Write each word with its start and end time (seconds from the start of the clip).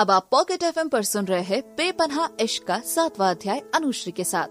अब 0.00 0.10
आप 0.10 0.28
pocket 0.30 0.62
FM 0.62 0.88
पर 0.88 1.02
सुन 1.02 1.24
रहे 1.24 1.42
हैं 1.42 1.62
बेपनहा 1.76 2.28
इश्क 2.40 2.62
का 2.64 2.78
सातवां 2.80 3.34
अध्याय 3.34 3.62
अनुश्री 3.74 4.12
के 4.12 4.24
साथ। 4.24 4.48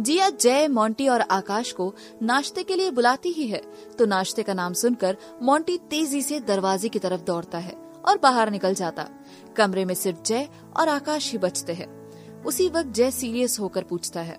जिया 0.00 0.30
जय 0.30 0.68
मोंटी 0.68 1.08
और 1.08 1.20
आकाश 1.20 1.72
को 1.72 1.94
नाश्ते 2.22 2.62
के 2.62 2.76
लिए 2.76 2.90
बुलाती 2.90 3.28
ही 3.28 3.46
है 3.46 3.60
तो 3.98 4.06
नाश्ते 4.06 4.42
का 4.42 4.54
नाम 4.54 4.72
सुनकर 4.72 5.16
मोंटी 5.42 5.76
तेज़ी 5.78 6.22
से 6.22 6.40
दरवाजे 6.40 6.88
की 6.88 6.98
तरफ़ 6.98 7.20
दौड़ता 7.20 7.58
है 7.58 7.72
और 8.08 8.18
बाहर 8.18 8.50
निकल 8.50 8.74
जाता। 8.74 9.08
कमरे 9.56 9.84
में 9.84 9.94
सिर्फ़ 9.94 10.22
जय 10.22 10.48
और 10.80 10.88
आकाश 10.88 11.30
ही 11.32 11.38
बचते 11.38 11.72
हैं। 11.72 12.42
उसी 12.44 12.68
वक्त 12.68 12.88
जय 12.88 13.10
सीरियस 13.10 13.58
होकर 13.60 13.84
पूछता 13.84 14.20
है 14.20 14.36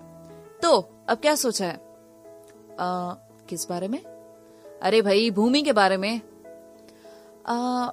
तो 0.62 0.78
अब 1.08 1.18
क्या 1.18 1.34
सोचा 1.34 1.66
है? 1.66 1.74
आ, 1.74 3.14
किस 3.48 3.66
बारे 3.68 3.88
में? 3.88 3.98
अरे 4.82 5.02
भाई 5.02 5.30
भूमि 5.30 5.62
के 5.62 5.72
बारे 5.72 5.96
में। 5.96 6.20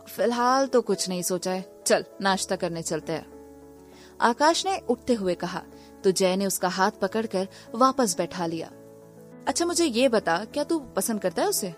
फ़िलहाल 0.07 0.67
तो 0.67 0.81
कुछ 0.81 1.07
नहीं 1.09 1.21
सोचा 1.23 1.51
है। 1.51 1.65
चल, 1.85 2.05
नाश्ता 2.21 2.55
करने 2.55 2.81
चलते 2.81 3.13
हैं। 3.13 3.25
आकाश 4.19 4.65
ने 4.65 4.77
उठते 4.89 5.13
हुए 5.13 5.35
कहा 5.35 5.61
तो 6.03 6.11
जय 6.11 6.35
ने 6.35 6.45
उसका 6.45 6.67
हाथ 6.67 6.91
पकड़कर 6.91 7.47
वापस 7.75 8.15
बैठा 8.17 8.45
लिया। 8.45 8.69
अच्छा 9.47 9.65
मुझे 9.65 9.85
ये 9.85 10.09
बता, 10.09 10.37
क्या 10.45 10.63
तू 10.63 10.79
पसंद 10.95 11.21
करता 11.21 11.41
है 11.41 11.47
उसे? 11.47 11.73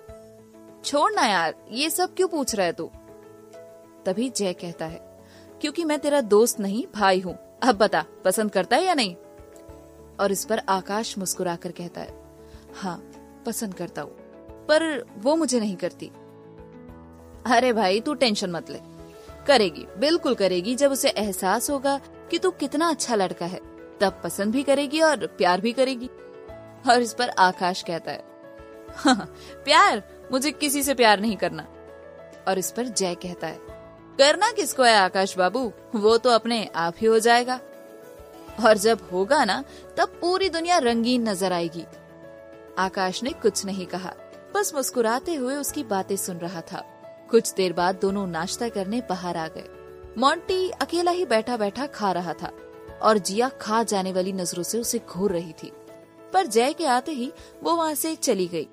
छोड़ना 0.86 1.26
यार, 1.26 1.55
ये 1.72 1.90
सब 1.90 2.13
क्यों 2.16 2.27
पूछ 2.27 2.55
रहा 2.55 2.66
है 2.66 2.73
तू? 2.73 2.90
तभी 4.05 4.30
जय 4.30 4.54
कहता 4.54 4.85
है, 4.85 4.99
क्योंकि 5.62 5.84
मैं 5.85 5.99
तेरा 5.99 6.21
दोस्त 6.21 6.60
नहीं, 6.60 6.85
भाई 6.96 7.20
हूँ। 7.20 7.38
अब 7.63 7.77
बता, 7.77 8.05
पसंद 8.26 8.52
करता 8.52 8.76
है 8.76 8.85
या 8.85 8.94
नहीं? 8.94 9.16
और 10.20 10.32
इस 10.32 10.44
पर 10.46 10.62
आकाश 10.70 11.18
मुस्कुराकर 11.18 11.71
कहता 11.71 12.02
है 12.02 12.21
हाँ 12.76 12.98
पसंद 13.46 13.74
करता 13.74 14.02
हूँ, 14.02 14.12
पर 14.68 15.05
वो 15.18 15.35
मुझे 15.35 15.60
नहीं 15.60 15.76
करती। 15.76 16.12
अरे 17.46 17.72
भाई 17.74 18.00
तू 18.02 18.14
टेंशन 18.14 18.52
मत 18.52 18.70
ले। 18.70 18.80
करेगी 19.48 19.86
बिल्कुल 20.00 20.36
करेगी 20.36 20.76
जब 20.76 20.92
उसे 20.92 21.10
एहसास 21.10 21.70
होगा 21.70 22.00
कि 22.32 22.38
तू 22.40 22.52
कितना 22.52 22.90
अच्छा 22.90 23.16
लड़का 23.16 23.46
है। 23.46 23.60
तब 24.02 24.22
पसंद 24.24 24.54
भी 24.54 24.63
करेगी 24.63 25.02
और 25.02 25.26
प्यार 25.38 25.62
भी 25.62 25.74
करेगी। 25.74 26.10
और 26.90 27.02
इस 27.02 27.13
पर 27.13 27.30
आकाश 27.30 27.82
कहता 27.82 28.12
है 28.12 28.32
हाँ, 28.96 29.34
प्यार 29.66 30.02
मुझे 30.32 30.52
किसी 30.52 30.84
से 30.84 30.94
प्यार 30.94 31.20
नहीं 31.20 31.35
करना। 31.38 31.68
और 32.48 32.60
इस 32.60 32.72
पर 32.72 32.88
जय 32.88 33.16
कहता 33.16 33.48
है 33.48 33.60
करना 34.20 34.52
किसको 34.52 34.84
है 34.84 34.96
आकाश 34.96 35.38
बाबू? 35.38 35.72
वो 35.96 36.18
तो 36.18 36.30
अपने 36.30 36.66
आप 36.76 36.96
ही 36.98 37.07
हो 37.07 37.20
जाएगा। 37.20 37.60
और 38.60 38.78
जब 38.78 39.07
होगा 39.12 39.44
ना 39.46 39.63
तब 39.98 40.18
पूरी 40.22 40.50
दुनिया 40.50 40.78
रंगीन 40.78 41.30
नज़र 41.30 41.54
आएगी। 41.54 41.85
आकाश 42.80 43.22
ने 43.24 43.30
कुछ 43.41 43.66
नहीं 43.66 43.85
कहा 43.85 44.13
बस 44.55 44.74
मुस्कुराते 44.76 45.35
हुए 45.35 45.55
उसकी 45.55 45.84
बातें 45.85 46.16
सुन 46.16 46.38
रहा 46.38 46.62
था। 46.62 46.84
कुछ 47.29 47.54
देर 47.54 47.74
बाद 47.74 47.99
दोनों 48.02 48.26
नाश्ता 48.27 48.70
करने 48.70 49.02
बाहर 49.10 49.38
आ 49.38 49.48
गए। 49.48 49.70
मोंटी 50.18 50.70
अकेला 50.71 51.12
ही 51.12 51.26
बैठा 51.26 51.57
बैठा 51.57 51.85
खा 51.88 52.12
रहा 52.12 52.34
था 52.34 52.52
और 53.02 53.18
जिया 53.20 53.49
खा 53.62 53.82
जाने 53.84 54.12
वाली 54.13 54.34
नज़रों 54.34 54.63
से 54.63 54.79
उसे 54.79 54.99
घूर 55.10 55.32
रही 55.32 55.54
थी। 55.54 55.71
पर 56.34 56.48
जय 56.48 56.74
के 56.74 56.85
आते 56.88 57.12
ही 57.12 57.32
वो 57.63 57.76
वहाँ 57.76 57.94
से 57.96 58.16
चली 58.16 58.48
गई। 58.48 58.68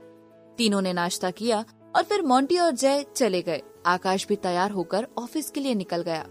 तीनों 0.58 0.80
ने 0.82 0.92
नाश्ता 0.92 1.30
किया 1.30 1.64
और 1.96 2.02
फिर 2.02 2.22
मोंटी 2.22 2.58
और 2.58 2.70
जय 2.72 3.04
चले 3.16 3.42
गए। 3.42 3.62
आकाश 3.86 4.26
भी 4.26 4.36
तैयार 4.38 4.70
होकर 4.70 5.06
ऑफ़िस 5.18 5.50
के 5.50 5.60
लिए 5.60 5.74
निकल 5.74 6.02
गया। 6.02 6.24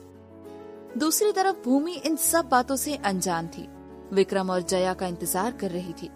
दूसरी 0.97 1.31
तरफ़ 1.31 1.55
भूमि 1.65 1.93
इन 1.95 2.15
सब 2.15 2.49
बातों 2.49 2.75
से 2.75 2.95
अनजान 2.95 3.47
थी। 3.47 3.67
विक्रम 4.13 4.49
और 4.49 4.61
जया 4.61 4.93
का 4.93 5.07
इंतज़ार 5.07 5.51
कर 5.51 5.71
रही 5.71 5.93
थी। 5.93 6.09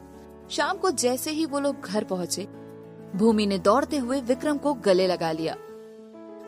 शाम 0.49 0.77
को 0.77 0.91
जैसे 0.91 1.31
ही 1.31 1.45
वो 1.45 1.59
लोग 1.59 1.81
घर 1.81 2.03
पहुँचे, 2.03 2.47
भूमि 3.15 3.45
ने 3.45 3.57
दौड़ते 3.59 3.97
हुए 3.97 4.19
विक्रम 4.21 4.57
को 4.57 4.73
गले 4.73 5.07
लगा 5.07 5.31
लिया। 5.31 5.55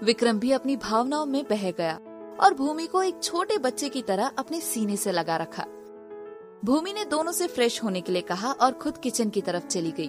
विक्रम 0.04 0.40
भी 0.40 0.52
अपनी 0.52 0.76
भावनाओं 0.78 1.26
में 1.26 1.44
बह 1.50 1.70
गया 1.72 1.94
और 2.40 2.54
भूमि 2.54 2.86
को 2.88 3.02
एक 3.04 3.22
छोटे 3.24 3.58
बच्चे 3.58 3.90
की 3.90 4.02
तरह 4.02 4.32
अपने 4.38 4.60
सीने 4.62 4.96
से 4.98 5.12
लगा 5.12 5.38
रखा। 5.38 5.66
भूमि 6.66 6.94
ने 6.94 7.06
दोनों 7.06 7.32
से 7.32 7.48
फ्रेश 7.48 7.84
होने 7.84 8.02
के 8.02 8.12
लिए 8.12 8.22
कहा 8.22 8.52
और 8.52 8.72
खुद 8.72 8.98
किचन 8.98 9.30
की 9.30 9.42
तरफ़ 9.42 9.68
चली 9.68 9.92
गई। 9.92 10.08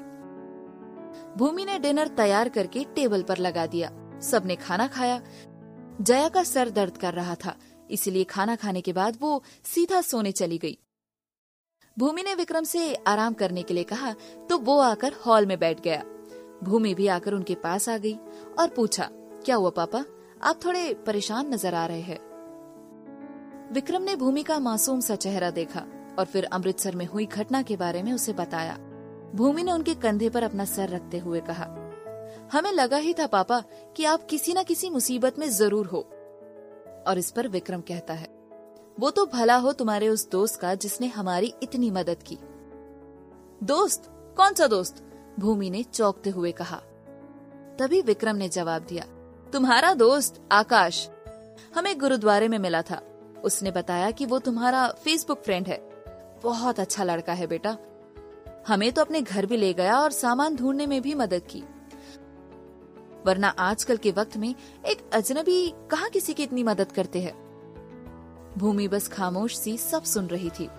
भूमि 1.36 1.64
ने 1.64 1.78
डिनर 1.78 2.08
तैयार 2.08 2.48
करके 2.48 2.84
टेबल 2.94 3.22
पर 3.22 3.38
लगा 3.38 3.66
दिया। 3.66 3.90
सबने 4.22 4.56
खाना 4.56 4.86
खाया। 4.86 5.20
जया 6.00 6.28
का 6.28 6.42
सर 6.42 6.70
दर्द 6.70 6.96
कर 6.96 7.14
रहा 7.14 7.34
था, 7.34 7.54
इसलिए 7.90 8.24
खाना 8.24 8.56
खाने 8.56 8.80
के 8.80 8.92
बाद 8.92 9.18
वो 9.20 9.42
सीधा 9.64 10.00
सोने 10.00 10.32
चली 10.32 10.58
गई। 10.58 10.78
भूमि 11.96 12.22
ने 12.22 12.34
विक्रम 12.34 12.64
से 12.64 12.94
आराम 13.06 13.34
करने 13.34 13.62
के 13.62 13.74
लिए 13.74 13.84
कहा 13.84 14.12
तो 14.50 14.58
वो 14.58 14.78
आकर 14.80 15.14
हॉल 15.26 15.46
में 15.46 15.58
बैठ 15.58 15.80
गया। 15.80 16.02
भूमि 16.62 16.94
भी 16.94 17.06
आकर 17.08 17.32
उनके 17.32 17.54
पास 17.54 17.88
आ 17.88 17.96
गई 17.98 18.14
और 18.58 18.68
पूछा 18.68 19.08
क्या 19.46 19.56
हुआ, 19.56 19.70
पापा? 19.70 20.04
आप 20.42 20.58
थोड़े 20.64 20.94
परेशान 20.94 21.54
नज़र 21.54 21.74
आ 21.74 21.86
रहे 21.86 22.00
हैं। 22.00 22.18
विक्रम 23.72 24.02
ने 24.02 24.16
भूमि 24.16 24.42
का 24.42 24.58
मासूम 24.58 25.00
सा 25.00 25.16
चेहरा 25.16 25.50
देखा 25.50 25.80
और 26.18 26.24
फिर 26.24 26.44
अमृतसर 26.44 26.96
में 26.96 27.06
हुई 27.06 27.26
घटना 27.26 27.62
के 27.62 27.76
बारे 27.76 28.02
में 28.02 28.12
उसे 28.12 28.32
बताया। 28.32 28.76
भूमि 29.34 29.62
ने 29.62 29.72
उनके 29.72 29.94
कंधे 29.94 30.30
पर 30.30 30.42
अपना 30.42 30.64
सर 30.64 30.88
रखते 30.88 31.18
हुए 31.18 31.40
कहा, 31.40 31.64
हमें 32.52 32.72
लगा 32.72 32.96
ही 32.96 33.14
था, 33.14 33.26
पापा, 33.26 33.62
कि 33.96 34.04
आप 34.04 34.26
किसी 34.26 34.54
न 34.54 34.62
किसी 34.62 34.90
मुसीबत 34.90 35.38
में 35.38 35.48
ज़रूर 35.50 35.86
हो। 35.86 36.00
और 37.06 37.18
इस 37.18 37.30
पर 37.30 37.48
विक्रम 37.48 37.80
कहता 37.80 38.14
है, 38.14 38.28
वो 39.00 39.10
तो 39.10 39.26
भला 39.26 39.56
हो 39.56 39.72
तुम्हारे 39.72 40.08
उस 40.08 40.30
दोस्त 40.30 40.60
का 40.60 40.74
जिसने 40.74 41.06
हमारी 41.06 41.54
इतनी 41.62 41.90
मदद 41.90 42.22
की। 42.22 42.38
दोस्त? 43.62 44.12
कौन 44.36 44.54
सा 44.54 44.66
दोस्त? 44.66 45.04
भूमि 45.40 45.70
ने 45.70 45.82
चौंकते 45.82 46.30
हुए 46.30 46.52
कहा। 46.52 46.82
तभी 47.78 48.00
विक्रम 48.02 48.36
ने 48.36 48.48
जवाब 48.48 48.82
दिया 48.82 49.04
तुम्हारा 49.56 49.94
दोस्त 49.94 50.48
आकाश 50.52 51.08
हमें 51.74 51.98
गुरुद्वारे 51.98 52.48
में 52.48 52.58
मिला 52.58 52.82
था। 52.82 53.02
उसने 53.44 53.70
बताया 53.70 54.10
कि 54.10 54.26
वो 54.26 54.38
तुम्हारा 54.38 54.88
फेसबुक 54.88 55.42
फ्रेंड 55.42 55.66
है। 55.66 55.76
बहुत 56.42 56.80
अच्छा 56.80 57.04
लड़का 57.04 57.32
है 57.32 57.46
बेटा। 57.46 57.76
हमें 58.68 58.92
तो 58.92 59.00
अपने 59.00 59.22
घर 59.22 59.46
भी 59.46 59.56
ले 59.56 59.72
गया 59.72 59.98
और 59.98 60.10
सामान 60.10 60.56
ढूँढने 60.56 60.86
में 60.86 61.02
भी 61.02 61.14
मदद 61.14 61.42
की। 61.50 61.62
वरना 63.26 63.48
आजकल 63.48 63.96
के 63.96 64.10
वक्त 64.10 64.36
में 64.36 64.54
एक 64.86 65.10
अजनबी 65.12 65.74
कहाँ 65.90 66.10
किसी 66.10 66.34
की 66.34 66.42
इतनी 66.42 66.62
मदद 66.62 66.92
करते 66.92 67.22
हैं? 67.22 67.34
भूमि 68.58 68.88
बस 68.88 69.08
खामोश 69.08 69.58
सी 69.58 69.78
सब 69.78 70.02
सुन 70.04 70.26
रही 70.26 70.50
थी। 70.50 70.70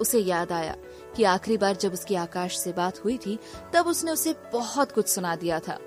उसे 0.00 0.18
याद 0.18 0.52
आया 0.52 0.76
कि 1.16 1.24
आखिरी 1.24 1.56
बार 1.56 1.76
जब 1.76 1.92
उसकी 1.92 2.14
आकाश 2.14 2.58
से 2.58 2.72
बात 2.72 3.04
हुई 3.04 3.18
थी, 3.26 3.38
तब 3.74 3.86
उसने 3.86 4.12
उसे 4.12 4.34
बहुत 4.52 4.92
कुछ 4.92 5.08
सुना 5.08 5.36
दिया 5.36 5.60
था। 5.60 5.78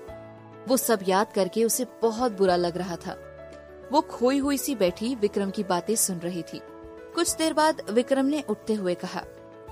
वो 0.68 0.76
सब 0.76 1.00
याद 1.08 1.32
करके 1.32 1.64
उसे 1.64 1.86
बहुत 2.02 2.32
बुरा 2.32 2.56
लग 2.56 2.76
रहा 2.76 2.96
था। 2.96 3.16
वो 3.92 4.00
खोई 4.00 4.38
हुई 4.38 4.58
सी 4.58 4.74
बैठी 4.74 5.14
विक्रम 5.14 5.50
की 5.50 5.62
बातें 5.64 5.94
सुन 5.96 6.18
रही 6.18 6.42
थी। 6.42 6.60
कुछ 7.14 7.34
देर 7.36 7.52
बाद 7.52 7.80
विक्रम 7.90 8.26
ने 8.26 8.42
उठते 8.48 8.74
हुए 8.74 8.94
कहा 8.94 9.22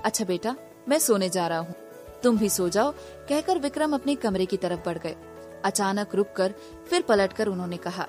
अच्छा 0.05 0.25
बेटा, 0.25 0.55
मैं 0.89 0.99
सोने 0.99 1.29
जा 1.29 1.47
रहा 1.47 1.59
हूँ। 1.59 1.75
तुम 2.23 2.37
भी 2.37 2.49
सो 2.49 2.67
जाओ, 2.69 2.91
कहकर 3.29 3.59
विक्रम 3.59 3.93
अपने 3.93 4.15
कमरे 4.15 4.45
की 4.45 4.57
तरफ़ 4.57 4.79
बढ़ 4.85 4.97
गए। 4.97 5.15
अचानक 5.65 6.15
रुक 6.15 6.31
कर 6.35 6.53
फिर 6.89 7.01
पलट 7.01 7.33
कर 7.33 7.47
उन्होंने 7.47 7.77
कहा, 7.77 8.07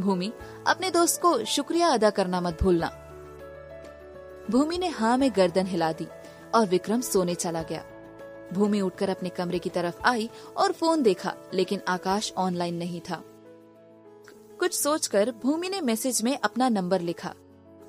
भूमि, 0.00 0.32
अपने 0.66 0.90
दोस्त 0.90 1.20
को 1.22 1.44
शुक्रिया 1.44 1.88
अदा 1.88 2.10
करना 2.10 2.40
मत 2.40 2.62
भूलना। 2.62 2.90
भूमि 4.50 4.78
ने 4.78 4.88
हाँ 4.88 5.16
में 5.18 5.30
गर्दन 5.36 5.66
हिला 5.66 5.92
दी 5.92 6.06
और 6.54 6.66
विक्रम 6.66 7.00
सोने 7.00 7.34
चला 7.34 7.62
गया। 7.62 7.84
भूमि 8.52 8.80
उठकर 8.80 9.08
अपने 9.08 9.28
कमरे 9.28 9.58
की 9.58 9.70
तरफ़ 9.70 10.00
आई 10.04 10.30
और 10.56 10.72
फ़ोन 10.72 11.02
देखा, 11.02 11.34
लेकिन 11.54 11.80
आकाश 11.88 12.32
ऑनलाइन 12.36 12.74
नहीं 12.74 13.00
था। 13.00 13.24
कुछ 14.58 14.74
सोचकर 14.74 15.30
भूमि 15.42 15.68
ने 15.68 15.80
मैसेज 15.80 16.22
में 16.22 16.38
अपना 16.38 16.68
नंबर 16.68 17.00
लिखा 17.00 17.34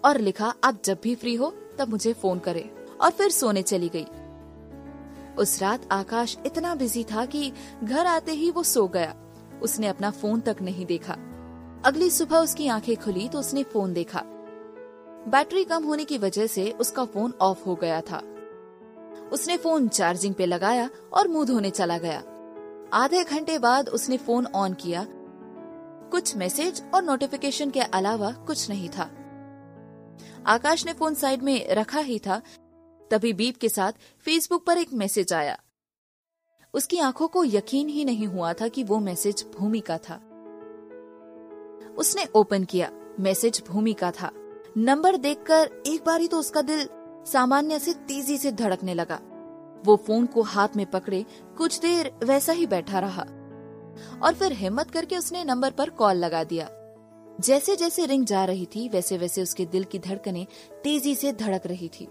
और 0.05 0.17
लिखा, 0.17 0.53
आप 0.63 0.81
जब 0.85 0.97
भी 1.03 1.15
फ्री 1.15 1.35
हो, 1.35 1.53
तब 1.79 1.89
मुझे 1.89 2.13
फ़ोन 2.13 2.39
करें। 2.39 2.69
और 3.01 3.11
फिर 3.11 3.31
सोने 3.31 3.61
चली 3.61 3.91
गई। 3.95 4.05
उस 5.35 5.61
रात 5.61 5.81
आकाश 5.91 6.37
इतना 6.45 6.75
बिज़ी 6.75 7.03
था 7.03 7.25
कि 7.25 7.53
घर 7.83 8.05
आते 8.05 8.31
ही 8.31 8.51
वो 8.51 8.63
सो 8.63 8.87
गया। 8.87 9.15
उसने 9.61 9.87
अपना 9.87 10.11
फ़ोन 10.11 10.39
तक 10.39 10.57
नहीं 10.61 10.85
देखा। 10.85 11.13
अगली 11.85 12.09
सुबह 12.09 12.37
उसकी 12.37 12.67
आँखें 12.67 12.97
खुली 12.97 13.29
तो 13.29 13.39
उसने 13.39 13.63
फ़ोन 13.63 13.93
देखा। 13.93 14.23
बैटरी 15.27 15.63
कम 15.63 15.83
होने 15.83 16.05
की 16.05 16.17
वजह 16.17 16.47
से 16.47 16.71
उसका 16.71 17.05
फ़ोन 17.05 17.33
ऑफ़ 17.41 17.65
हो 17.65 17.75
गया 17.75 18.01
था। 18.01 18.21
उसने 19.31 19.57
फ़ोन 19.57 19.87
चार्जिंग 19.87 20.35
पे 20.35 20.45
लगाया 20.45 20.89
और 21.13 21.27
मुँह 21.27 21.45
धोने 21.45 21.69
चला 21.69 21.97
गया। 21.97 22.23
आधे 22.93 23.23
घंटे 23.23 23.59
बाद 23.59 23.89
उसने 23.89 24.17
फ़ोन 24.17 24.45
ऑन 24.45 24.73
किया। 24.73 25.07
कुछ 26.11 26.37
मैसेज 26.37 26.83
और 26.95 27.03
नोटिफिकेशन 27.03 27.69
के 27.69 27.79
अलावा 27.79 28.31
कुछ 28.31 28.69
नहीं 28.69 28.89
था। 28.89 29.11
आकाश 30.47 30.85
ने 30.85 30.93
फ़ोन 30.93 31.13
साइड 31.13 31.41
में 31.41 31.69
रखा 31.69 31.99
ही 31.99 32.19
था। 32.19 32.41
तभी 33.11 33.33
बीप 33.33 33.57
के 33.57 33.69
साथ 33.69 33.91
फेसबुक 34.25 34.65
पर 34.65 34.77
एक 34.77 34.93
मैसेज 34.93 35.33
आया। 35.33 35.59
उसकी 36.73 36.99
आँखों 36.99 37.27
को 37.27 37.45
यकीन 37.45 37.89
ही 37.89 38.05
नहीं 38.05 38.27
हुआ 38.27 38.53
था 38.53 38.67
कि 38.67 38.83
वो 38.83 38.99
मैसेज 38.99 39.45
भूमि 39.59 39.79
का 39.79 39.97
था। 39.97 40.15
उसने 41.97 42.25
ओपन 42.35 42.63
किया। 42.63 42.91
मैसेज 43.19 43.63
भूमि 43.67 43.93
का 43.93 44.11
था। 44.11 44.31
नंबर 44.77 45.17
देखकर 45.17 45.83
एक 45.87 46.03
बारी 46.05 46.27
तो 46.27 46.39
उसका 46.39 46.61
दिल 46.61 46.89
सामान्य 47.25 47.79
से 47.79 47.93
तेज़ी 47.93 48.37
से 48.37 48.51
धड़कने 48.51 48.93
लगा। 48.93 49.19
वो 49.85 49.95
फ़ोन 49.95 50.25
को 50.25 50.41
हाथ 50.41 50.67
में 50.75 50.85
पकड़े, 50.85 51.25
कुछ 51.57 51.79
देर 51.79 52.11
वैसा 52.23 52.53
ही 52.53 52.67
बैठा 52.67 52.99
रहा। 52.99 53.25
और 54.23 54.33
फिर 54.33 54.51
हिम्मत 54.51 54.91
करके 54.91 55.17
उसने 55.17 55.43
नंबर 55.43 55.71
पर 55.71 55.89
कॉल 55.89 56.15
लगा 56.15 56.43
दिया। 56.43 56.69
जैसे 57.39 57.75
जैसे 57.75 58.05
रिंग 58.05 58.25
जा 58.25 58.45
रही 58.45 58.65
थी 58.65 58.89
वैसे 58.89 59.17
वैसे 59.17 59.41
उसके 59.41 59.65
दिल 59.65 59.83
की 59.83 59.99
धड़कने 59.99 60.47
तेज़ी 60.83 61.15
से 61.15 61.33
धड़क 61.33 61.61
रही 61.65 61.89
थी। 61.89 62.07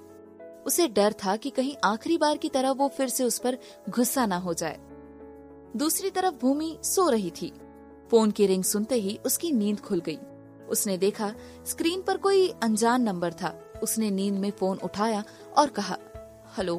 उसे 0.67 0.89
डर 0.89 1.12
था 1.12 1.37
कि 1.37 1.51
कहीं 1.51 1.77
आखिरी 1.85 2.19
बार 2.19 2.37
की 2.37 2.49
तरह 2.49 2.71
वो 2.71 2.89
फिर 2.89 3.09
से 3.09 3.25
उस 3.25 3.39
पर 3.39 3.59
गुस्सा 3.89 4.27
ना 4.27 4.37
हो 4.37 4.55
जाए। 4.55 4.79
दूसरी 5.77 6.11
तरफ़ 6.11 6.35
भूमि 6.35 6.79
सो 6.83 7.11
रही 7.11 7.31
थी। 7.31 7.53
फ़ोन 8.11 8.31
की 8.31 8.47
रिंग 8.47 8.65
सुनते 8.65 8.95
ही 8.95 9.19
उसकी 9.27 9.53
नींद 9.53 9.81
खुल 9.81 10.01
गई। 10.01 10.19
उसने 10.69 10.99
देखा 10.99 11.35
स्क्रीन 11.67 12.03
पर 12.03 12.17
कोई 12.17 12.49
अनजान 12.62 13.03
नंबर 13.03 13.33
था। 13.33 13.69
उसने 13.82 14.11
नींद 14.11 14.35
में 14.35 14.50
फ़ोन 14.50 14.79
उठाया 14.79 15.25
और 15.56 15.69
कहा, 15.69 15.97
हेलो। 16.59 16.77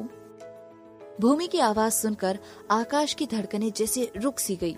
भूमि 1.21 1.47
की 1.47 1.59
आवाज़ 1.59 1.93
सुनकर 1.93 2.39
आकाश 2.71 3.13
की 3.13 3.25
धड़कने 3.25 3.71
जैसे 3.71 4.11
रुक 4.17 4.39
सी 4.39 4.55
गई। 4.55 4.75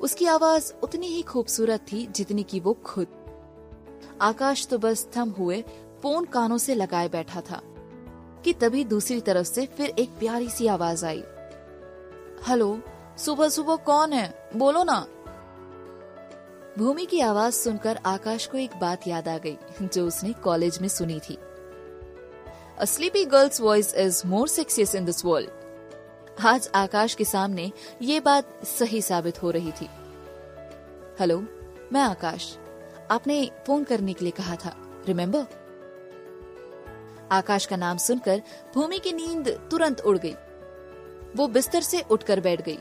उसकी 0.00 0.26
आवाज़ 0.26 0.72
उतनी 0.82 1.06
ही 1.06 1.22
खूबसूरत 1.22 1.80
थी 1.92 2.06
जितनी 2.06 2.42
की 2.42 2.60
वो 2.60 2.72
खुद। 2.84 3.06
आकाश 4.20 4.66
तो 4.66 4.78
बस 4.78 5.06
थम 5.16 5.30
हुए 5.30 5.60
फ़ोन 6.02 6.24
कानों 6.24 6.58
से 6.58 6.74
लगाए 6.74 7.08
बैठा 7.08 7.40
था, 7.40 7.60
कि 8.44 8.52
तभी 8.52 8.84
दूसरी 8.84 9.20
तरफ़ 9.20 9.46
से 9.46 9.66
फिर 9.66 9.90
एक 9.90 10.10
प्यारी 10.10 10.48
सी 10.48 10.66
आवाज़ 10.66 11.04
आई। 11.06 11.22
हेलो 12.48 12.78
सुबह 13.18 13.48
सुबह 13.48 13.76
कौन 13.76 14.12
है? 14.12 14.50
बोलो 14.56 14.84
ना। 14.84 15.06
भूमि 16.78 17.06
की 17.06 17.20
आवाज़ 17.20 17.54
सुनकर 17.54 17.98
आकाश 18.06 18.46
को 18.46 18.58
एक 18.58 18.76
बात 18.76 19.08
याद 19.08 19.28
आ 19.28 19.38
गई, 19.38 19.58
जो 19.82 20.06
उसने 20.06 20.32
कॉलेज 20.32 20.78
में 20.80 20.88
सुनी 20.88 21.20
थी। 21.20 21.38
Sleepy 22.82 23.26
girl's 23.26 23.60
voice 23.60 23.96
is 23.96 24.26
more 24.26 24.46
sexiest 24.46 24.94
in 24.94 25.06
this 25.06 25.24
world. 25.24 25.50
आज 26.46 26.70
आकाश 26.74 27.14
के 27.14 27.24
सामने 27.24 27.72
ये 28.02 28.20
बात 28.20 28.66
सही 28.66 29.02
साबित 29.02 29.42
हो 29.42 29.50
रही 29.50 29.72
थी। 29.72 29.88
हेलो 31.20 31.44
मैं 31.92 32.00
आकाश। 32.00 32.58
आपने 33.10 33.50
फ़ोन 33.66 33.84
करने 33.84 34.12
के 34.12 34.24
लिए 34.24 34.32
कहा 34.32 34.56
था 34.56 35.02
रिमेम्बर 35.06 35.46
आकाश 37.32 37.66
का 37.66 37.76
नाम 37.76 37.98
सुनकर 37.98 38.42
भूमि 38.74 38.98
की 38.98 39.12
नींद 39.12 39.68
तुरंत 39.70 40.00
उड़ 40.00 40.18
गई। 40.18 40.34
वो 41.36 41.46
बिस्तर 41.46 41.80
से 41.80 42.00
उठकर 42.10 42.40
बैठ 42.40 42.62
गई। 42.62 42.78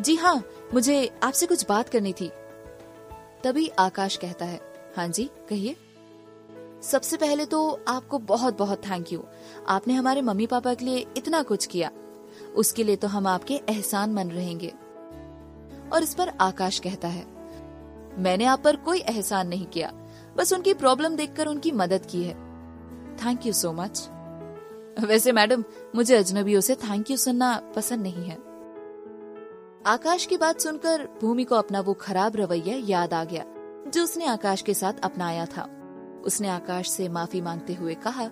जी 0.00 0.16
हाँ 0.16 0.48
मुझे 0.74 1.10
आपसे 1.22 1.46
कुछ 1.46 1.66
बात 1.68 1.88
करनी 1.88 2.12
थी। 2.12 2.32
तभी 3.44 3.68
आकाश 3.68 4.16
कहता 4.16 4.44
है 4.44 4.60
हाँ 4.96 5.08
जी, 5.08 5.30
कहिए। 5.48 5.76
सबसे 6.82 7.16
पहले 7.16 7.44
तो 7.46 7.80
आपको 7.88 8.18
बहुत 8.18 8.58
बहुत 8.58 8.84
थैंक 8.84 9.12
यू 9.12 9.24
आपने 9.68 9.94
हमारे 9.94 10.22
मम्मी 10.22 10.46
पापा 10.46 10.74
के 10.74 10.84
लिए 10.84 11.06
इतना 11.16 11.42
कुछ 11.42 11.66
किया। 11.66 11.90
उसके 12.56 12.84
लिए 12.84 12.96
तो 12.96 13.08
हम 13.08 13.26
आपके 13.26 13.60
एहसान 13.68 14.12
मन 14.12 14.30
रहेंगे। 14.30 14.72
और 15.92 16.02
इस 16.02 16.14
पर 16.14 16.28
आकाश 16.40 16.78
कहता 16.78 17.08
है, 17.08 17.24
मैंने 18.18 18.44
आप 18.44 18.62
पर 18.64 18.76
कोई 18.76 19.00
एहसान 19.00 19.48
नहीं 19.48 19.66
किया। 19.66 19.92
बस 20.36 20.52
उनकी 20.52 20.74
प्रॉब्लम 20.74 21.16
देखकर 21.16 21.46
उनकी 21.46 21.72
मदद 21.72 22.06
की 22.06 22.22
है। 22.24 22.34
थैंक 23.16 23.46
यू 23.46 23.52
सो 23.52 23.72
मच 23.72 24.08
वैसे 25.00 25.32
मैडम, 25.32 25.64
मुझे 25.94 26.16
अजनबियों 26.16 26.60
से 26.60 26.74
थैंक 26.74 27.10
यू 27.10 27.16
सुनना 27.16 27.56
पसंद 27.76 28.02
नहीं 28.02 28.24
है। 28.24 28.45
आकाश 29.86 30.24
की 30.26 30.36
बात 30.36 30.60
सुनकर 30.60 31.02
भूमि 31.20 31.44
को 31.44 31.54
अपना 31.54 31.80
वो 31.80 31.92
खराब 31.94 32.36
रवैया 32.36 32.76
याद 32.86 33.12
आ 33.14 33.24
गया, 33.24 33.44
जो 33.88 34.02
उसने 34.02 34.26
आकाश 34.26 34.62
के 34.62 34.74
साथ 34.74 34.92
अपनाया 35.02 35.44
था। 35.46 35.62
उसने 36.24 36.48
आकाश 36.48 36.90
से 36.90 37.08
माफ़ी 37.08 37.40
मांगते 37.40 37.74
हुए 37.74 37.94
कहा, 37.94 38.24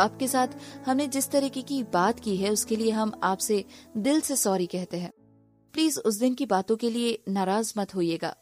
आपके 0.00 0.28
साथ 0.28 0.48
हमने 0.86 1.06
जिस 1.06 1.30
तरीके 1.30 1.62
की 1.62 1.82
बात 1.82 2.20
की 2.20 2.36
है, 2.36 2.50
उसके 2.50 2.76
लिए 2.76 2.90
हम 2.90 3.12
आपसे 3.22 3.64
दिल 3.96 4.20
से 4.20 4.36
सॉरी 4.36 4.66
कहते 4.66 4.96
हैं। 4.96 5.10
प्लीज़ 5.74 5.98
उस 6.00 6.18
दिन 6.18 6.34
की 6.34 6.46
बातों 6.46 6.76
के 6.76 6.90
लिए 6.90 7.22
नाराज़ 7.28 7.72
मत 7.78 7.94
होइएगा। 7.94 8.34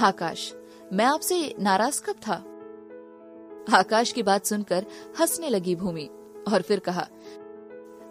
आकाश, 0.00 0.52
मैं 0.92 1.04
आपसे 1.04 1.54
नाराज़ 1.60 2.00
कब 2.02 2.16
था? 2.26 2.34
आकाश 3.78 4.12
की 4.12 4.22
बात 4.22 4.44
सुनकर 4.44 4.86
हंसने 5.20 5.48
लगी 5.48 5.74
भूमि 5.74 6.08
और 6.52 6.62
फिर 6.62 6.78
कहा 6.78 7.06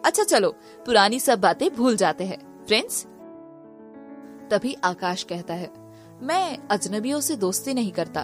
अच्छा 0.05 0.23
चलो, 0.23 0.51
पुरानी 0.85 1.19
सब 1.19 1.39
बातें 1.39 1.69
भूल 1.75 1.95
जाते 1.95 2.23
हैं। 2.23 2.54
फ्रेंड्स 2.67 3.03
तभी 4.51 4.75
आकाश 4.83 5.23
कहता 5.23 5.53
है, 5.53 5.71
मैं 6.21 6.57
अजनबियों 6.67 7.19
से 7.19 7.35
दोस्ती 7.35 7.73
नहीं 7.73 7.91
करता। 7.91 8.21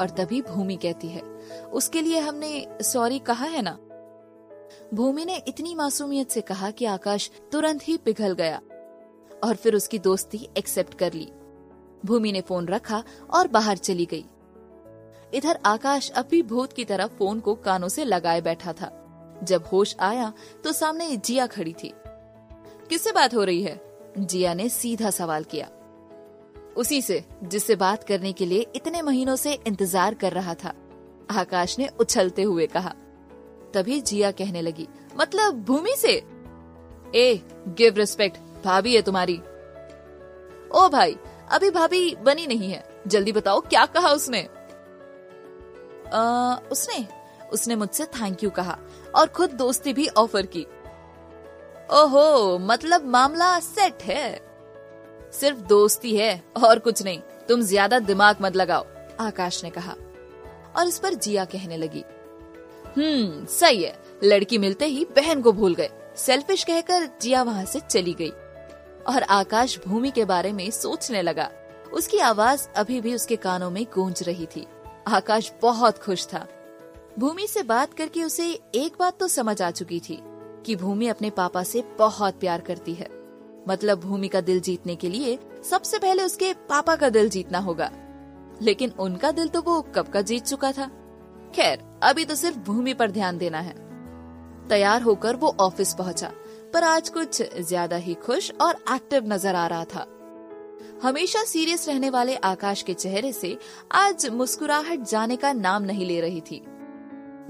और 0.00 0.10
तभी 0.10 0.40
भूमि 0.42 0.76
कहती 0.76 1.08
है, 1.08 1.22
उसके 1.72 2.02
लिए 2.02 2.18
हमने 2.18 2.66
सॉरी 2.82 3.18
कहा 3.18 3.44
है 3.44 3.62
ना? 3.62 3.78
भूमि 4.94 5.24
ने 5.24 5.36
इतनी 5.48 5.74
मासूमियत 5.74 6.30
से 6.30 6.40
कहा 6.40 6.70
कि 6.70 6.84
आकाश 6.84 7.30
तुरंत 7.52 7.88
ही 7.88 7.96
पिघल 7.96 8.32
गया 8.32 8.60
और 9.44 9.56
फिर 9.56 9.74
उसकी 9.74 9.98
दोस्ती 9.98 10.48
एक्सेप्ट 10.56 10.94
कर 10.94 11.12
ली। 11.12 11.30
भूमि 12.04 12.32
ने 12.32 12.40
फ़ोन 12.40 12.68
रखा 12.68 13.04
और 13.30 13.48
बाहर 13.48 13.76
चली 13.76 14.06
गई। 14.06 14.24
इधर 15.34 15.58
आकाश 15.66 16.10
अभी 16.10 16.42
भूत 16.42 16.72
की 16.72 16.84
तरह 16.84 17.06
फ़ोन 17.06 17.40
को 17.40 17.54
कानों 17.54 17.88
से 17.88 18.04
लगाए 18.04 18.40
बैठा 18.40 18.72
था। 18.72 19.02
जब 19.42 19.64
होश 19.72 19.96
आया 20.00 20.32
तो 20.64 20.72
सामने 20.72 21.16
जिया 21.16 21.46
खड़ी 21.46 21.72
थी। 21.72 21.92
किससे 22.86 23.12
बात 23.12 23.34
हो 23.34 23.44
रही 23.44 23.62
है? 23.62 23.80
जिया 24.18 24.54
ने 24.54 24.68
सीधा 24.68 25.10
सवाल 25.10 25.44
किया। 25.44 25.68
उसी 26.76 27.00
से 27.02 27.24
जिससे 27.44 27.76
बात 27.76 28.04
करने 28.04 28.32
के 28.32 28.46
लिए 28.46 28.66
इतने 28.76 29.02
महीनों 29.02 29.36
से 29.36 29.52
इंतज़ार 29.66 30.14
कर 30.14 30.32
रहा 30.32 30.54
था 30.54 30.72
आकाश 31.30 31.78
ने 31.78 31.88
उछलते 32.00 32.42
हुए 32.42 32.66
कहा। 32.66 32.94
तभी 33.74 34.00
जिया 34.00 34.30
कहने 34.30 34.62
लगी 34.62 34.88
मतलब 35.18 35.62
भूमि 35.64 35.94
से? 35.96 36.12
ए 37.14 37.40
गिव 37.68 37.96
रिस्पेक्ट 37.96 38.38
भाभी 38.64 38.94
है 38.96 39.02
तुम्हारी। 39.02 39.36
ओ 40.74 40.88
भाई 40.88 41.16
अभी 41.52 41.70
भाभी 41.70 42.14
बनी 42.16 42.46
नहीं 42.46 42.70
है 42.70 42.84
जल्दी 43.06 43.32
बताओ 43.32 43.60
क्या 43.60 43.84
कहा 43.86 44.08
उसने? 44.08 44.42
आ, 46.12 46.54
उसने 46.72 47.06
उसने 47.52 47.76
मुझसे 47.76 48.04
थैंक 48.12 48.42
यू 48.44 48.50
कहा 48.50 48.78
और 49.14 49.26
खुद 49.26 49.50
दोस्ती 49.54 49.92
भी 49.92 50.06
ऑफ़र 50.08 50.46
की। 50.46 50.66
ओहो 51.92 52.58
मतलब 52.58 53.04
मामला 53.04 53.60
सेट 53.60 54.02
है। 54.02 54.40
सिर्फ़ 55.32 55.58
दोस्ती 55.58 56.16
है, 56.16 56.44
और 56.64 56.78
कुछ 56.78 57.02
नहीं। 57.02 57.20
तुम 57.48 57.62
ज़्यादा 57.62 57.98
दिमाग 57.98 58.36
मत 58.42 58.56
लगाओ, 58.56 58.86
आकाश 59.20 59.64
ने 59.64 59.70
कहा। 59.70 59.94
और 60.76 60.88
इस 60.88 60.98
पर 60.98 61.14
जिया 61.14 61.44
कहने 61.44 61.76
लगी। 61.76 62.04
हम्म 62.96 63.44
सही 63.44 63.82
है। 63.82 63.98
लड़की 64.24 64.58
मिलते 64.58 64.86
ही 64.86 65.04
बहन 65.04 65.42
को 65.42 65.52
भूल 65.52 65.74
गए। 65.74 65.90
सेल्फिश 66.16 66.64
कहकर 66.64 67.08
जिया 67.22 67.42
वहाँ 67.42 67.64
से 67.64 67.80
चली 67.80 68.12
गई। 68.12 68.30
और 69.14 69.22
आकाश 69.22 69.78
भूमि 69.86 70.10
के 70.10 70.24
बारे 70.24 70.52
में 70.52 70.70
सोचने 70.70 71.22
लगा। 71.22 71.50
उसकी 71.92 72.18
आवाज़ 72.18 72.68
अभी 72.68 73.00
भी 73.00 73.14
उसके 73.14 73.36
कानों 73.36 73.70
में 73.70 73.86
गूंज 73.94 74.22
रही 74.22 74.46
थी। 74.46 74.66
आकाश 75.08 75.52
बहुत 75.62 75.98
खुश 75.98 76.26
था। 76.26 76.46
भूमि 77.18 77.46
से 77.46 77.62
बात 77.62 77.94
करके 77.94 78.24
उसे 78.24 78.50
एक 78.74 78.96
बात 78.98 79.18
तो 79.18 79.28
समझ 79.28 79.62
आ 79.62 79.70
चुकी 79.70 80.00
थी। 80.00 80.22
कि 80.66 80.76
भूमि 80.76 81.06
अपने 81.06 81.30
पापा 81.30 81.62
से 81.62 81.82
बहुत 81.98 82.40
प्यार 82.40 82.60
करती 82.60 82.94
है। 82.94 83.08
मतलब 83.68 84.00
भूमि 84.00 84.28
का 84.28 84.40
दिल 84.40 84.60
जीतने 84.60 84.96
के 84.96 85.08
लिए 85.08 85.38
सबसे 85.64 85.98
पहले 85.98 86.22
उसके 86.22 86.52
पापा 86.68 86.96
का 86.96 87.08
दिल 87.08 87.28
जीतना 87.28 87.58
होगा। 87.58 87.90
लेकिन 88.62 88.90
उनका 89.00 89.30
दिल 89.30 89.48
तो 89.48 89.62
वो 89.62 89.80
कब 89.94 90.08
का 90.08 90.20
जीत 90.20 90.44
चुका 90.44 90.72
था? 90.72 90.86
खैर, 91.54 91.82
अभी 92.02 92.24
तो 92.24 92.34
सिर्फ़ 92.34 92.58
भूमि 92.58 92.94
पर 92.94 93.10
ध्यान 93.10 93.38
देना 93.38 93.60
है। 93.60 93.74
तैयार 94.68 95.02
होकर 95.02 95.36
वो 95.36 95.54
ऑफ़िस 95.60 95.94
पहुँचा, 95.94 96.30
पर 96.74 96.84
आज 96.84 97.08
कुछ 97.08 97.42
ज़्यादा 97.60 97.96
ही 97.96 98.14
खुश 98.16 98.50
और 98.60 98.84
एक्टिव 98.94 99.32
नज़र 99.32 99.54
आ 99.54 99.66
रहा 99.66 99.84
था। 99.84 100.06
हमेशा 101.02 101.42
सीरियस 101.44 101.88
रहने 101.88 102.10
वाले 102.10 102.34
आकाश 102.36 102.82
के 102.82 102.94
चेहरे 102.94 103.32
से 103.32 103.56
आज 103.92 104.26
मुस्कुराहट 104.28 105.02
जाने 105.02 105.36
का 105.36 105.52
नाम 105.52 105.82
नहीं 105.82 106.06
ले 106.06 106.20
रही 106.20 106.40
थी। 106.40 106.62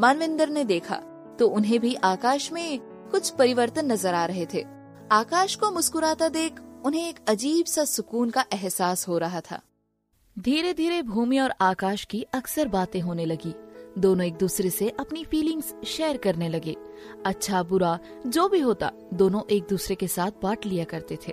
मानविंदर 0.01 0.49
ने 0.49 0.65
देखा 0.65 1.01
तो 1.39 1.49
उन्हें 1.49 1.79
भी 1.81 1.95
आकाश 2.05 2.53
में 2.53 2.79
कुछ 3.11 3.31
परिवर्तन 3.31 3.93
नज़र 3.93 4.15
आ 4.15 4.25
रहे 4.27 4.47
थे। 4.55 4.65
आकाश 5.13 5.55
को 5.55 5.71
मुस्कुराता 5.71 6.29
देख 6.29 6.61
उन्हें 6.85 7.09
एक 7.09 7.19
अजीब 7.29 7.67
सा 7.67 7.85
सुकून 7.85 8.31
का 8.31 8.45
एहसास 8.53 9.09
हो 9.09 9.19
रहा 9.19 9.41
था। 9.41 9.61
धीरे 10.39 10.73
धीरे 10.75 11.03
भूमि 11.03 11.39
और 11.39 11.53
आकाश 11.61 12.05
की 12.05 12.23
अक्सर 12.35 12.69
बातें 12.69 13.01
होने 13.01 13.25
लगी। 13.25 13.55
दोनों 13.99 14.27
एक 14.27 14.35
दूसरे 14.35 14.71
से 14.71 14.89
अपनी 15.01 15.25
फीलिंग्स 15.25 15.75
शेयर 15.87 16.17
करने 16.17 16.49
लगे। 16.49 16.77
अच्छा 17.27 17.63
बुरा, 17.63 17.99
जो 18.27 18.49
भी 18.49 18.61
होता, 18.61 18.91
दोनों 19.15 19.43
एक 19.51 19.67
दूसरे 19.71 19.95
के 19.95 20.09
साथ 20.09 20.43
बांट 20.43 20.67
लिया 20.67 20.85
करते 20.85 21.19
थे। 21.29 21.33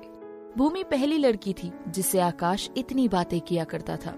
भूमि 0.58 0.84
पहली 0.84 1.18
लड़की 1.18 1.54
थी, 1.54 1.72
जिससे 1.88 2.20
आकाश 2.20 2.70
इतनी 2.78 3.08
बातें 3.08 3.42
किया 3.42 3.64
करता 3.64 3.96
था। 3.96 4.18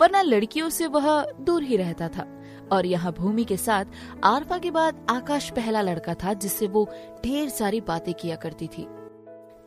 वरना 0.00 0.22
लड़कियों 0.22 0.68
से 0.68 0.86
वह 0.86 1.24
दूर 1.40 1.62
ही 1.62 1.76
रहता 1.76 2.08
था। 2.08 2.37
और 2.72 2.86
यहाँ 2.86 3.12
भूमि 3.12 3.44
के 3.44 3.56
साथ 3.56 3.84
आरफा 4.24 4.58
के 4.58 4.70
बाद 4.70 5.06
आकाश 5.10 5.50
पहला 5.50 5.80
लड़का 5.80 6.14
था 6.14 6.32
जिससे 6.34 6.66
वो 6.66 6.84
ढेर 7.24 7.48
सारी 7.48 7.80
बातें 7.80 8.12
किया 8.14 8.36
करती 8.36 8.66
थी। 8.68 8.86